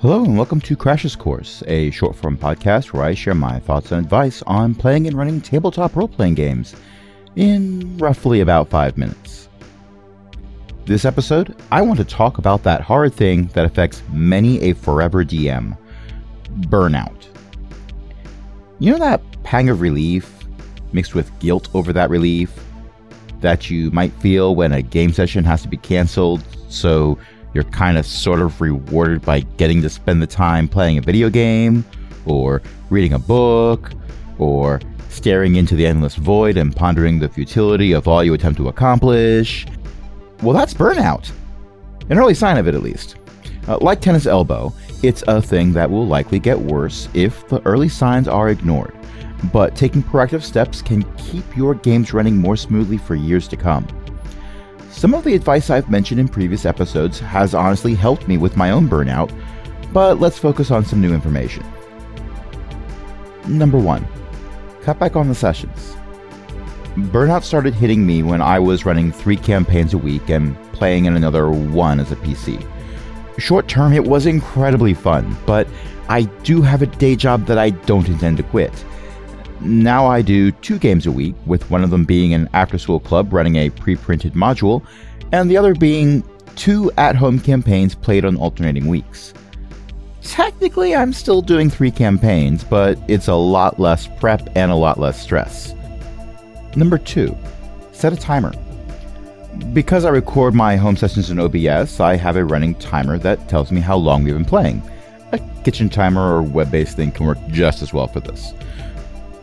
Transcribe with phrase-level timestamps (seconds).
[0.00, 3.92] Hello and welcome to Crash's Course, a short form podcast where I share my thoughts
[3.92, 6.74] and advice on playing and running tabletop role playing games
[7.36, 9.50] in roughly about five minutes.
[10.86, 15.22] This episode, I want to talk about that hard thing that affects many a forever
[15.22, 15.76] DM
[16.60, 17.26] burnout.
[18.78, 20.46] You know that pang of relief
[20.94, 22.58] mixed with guilt over that relief
[23.42, 27.18] that you might feel when a game session has to be canceled, so
[27.54, 31.30] you're kind of sort of rewarded by getting to spend the time playing a video
[31.30, 31.84] game,
[32.26, 33.92] or reading a book,
[34.38, 38.68] or staring into the endless void and pondering the futility of all you attempt to
[38.68, 39.66] accomplish.
[40.42, 41.30] Well, that's burnout.
[42.08, 43.16] An early sign of it, at least.
[43.68, 47.88] Uh, like tennis elbow, it's a thing that will likely get worse if the early
[47.88, 48.94] signs are ignored
[49.52, 53.86] but taking proactive steps can keep your games running more smoothly for years to come.
[54.90, 58.70] Some of the advice I've mentioned in previous episodes has honestly helped me with my
[58.70, 59.32] own burnout,
[59.92, 61.64] but let's focus on some new information.
[63.46, 64.06] Number 1.
[64.82, 65.96] Cut back on the sessions.
[66.96, 71.16] Burnout started hitting me when I was running three campaigns a week and playing in
[71.16, 72.66] another one as a PC.
[73.38, 75.68] Short term, it was incredibly fun, but
[76.08, 78.84] I do have a day job that I don't intend to quit.
[79.60, 82.98] Now I do two games a week, with one of them being an after school
[82.98, 84.82] club running a pre printed module,
[85.32, 86.24] and the other being
[86.56, 89.34] two at home campaigns played on alternating weeks.
[90.22, 94.98] Technically, I'm still doing three campaigns, but it's a lot less prep and a lot
[94.98, 95.74] less stress.
[96.74, 97.36] Number two,
[97.92, 98.52] set a timer.
[99.74, 103.70] Because I record my home sessions in OBS, I have a running timer that tells
[103.70, 104.82] me how long we've been playing.
[105.32, 108.54] A kitchen timer or web based thing can work just as well for this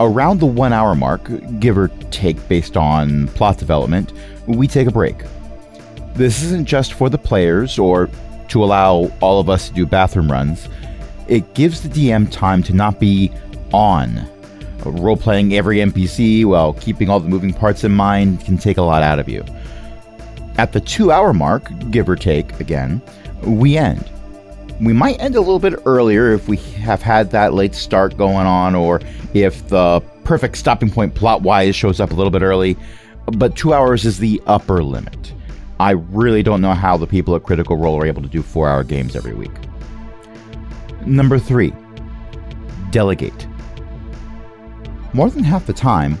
[0.00, 4.12] around the one hour mark, give or take based on plot development,
[4.46, 5.16] we take a break.
[6.14, 8.10] This isn't just for the players or
[8.48, 10.68] to allow all of us to do bathroom runs.
[11.28, 13.32] It gives the DM time to not be
[13.72, 14.28] on.
[14.84, 18.82] Role playing every NPC while keeping all the moving parts in mind can take a
[18.82, 19.44] lot out of you.
[20.58, 23.00] At the two hour mark, give or take again,
[23.42, 24.10] we end.
[24.80, 28.46] We might end a little bit earlier if we have had that late start going
[28.46, 29.00] on, or
[29.34, 32.76] if the perfect stopping point plot wise shows up a little bit early.
[33.26, 35.32] But two hours is the upper limit.
[35.78, 38.68] I really don't know how the people at Critical Role are able to do four
[38.68, 39.52] hour games every week.
[41.06, 41.72] Number three,
[42.90, 43.46] delegate.
[45.12, 46.18] More than half the time,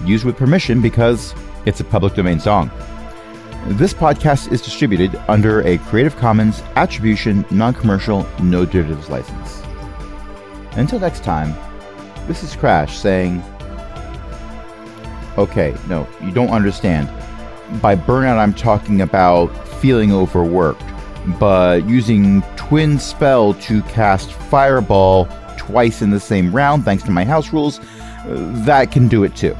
[0.06, 1.34] Used with permission because
[1.66, 2.70] it's a public domain song.
[3.66, 9.64] This podcast is distributed under a Creative Commons Attribution Non Commercial No Derivatives license.
[10.74, 11.52] Until next time,
[12.28, 13.42] this is Crash saying,
[15.36, 17.10] Okay, no, you don't understand.
[17.82, 19.48] By burnout, I'm talking about
[19.80, 20.84] feeling overworked
[21.40, 25.28] but using Twin Spell to cast Fireball
[25.58, 29.36] twice in the same round, thanks to my house rules, uh, that can do it
[29.36, 29.56] too.